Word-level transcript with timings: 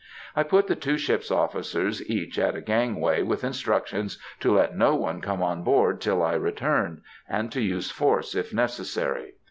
I 0.35 0.41
put 0.41 0.65
the 0.65 0.75
two 0.75 0.97
ship's 0.97 1.29
officers 1.29 2.03
each 2.09 2.39
at 2.39 2.55
a 2.55 2.61
gangway, 2.61 3.21
with 3.21 3.43
instructions 3.43 4.17
to 4.39 4.51
let 4.51 4.75
no 4.75 4.95
one 4.95 5.21
come 5.21 5.43
on 5.43 5.61
board 5.61 6.01
till 6.01 6.23
I 6.23 6.33
returned, 6.33 7.03
and 7.29 7.51
to 7.51 7.61
use 7.61 7.91
force, 7.91 8.33
if 8.33 8.51
necessary. 8.51 9.33